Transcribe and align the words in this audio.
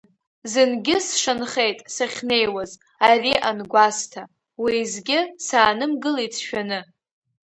Зынгьы 0.51 0.95
сшанхеит 1.07 1.79
сахьнеиуаз, 1.95 2.71
ари 3.07 3.33
ангәасҭа, 3.49 4.23
уеизгьы, 4.61 5.19
саанымгылеит 5.45 6.33
сшәаны. 6.39 6.79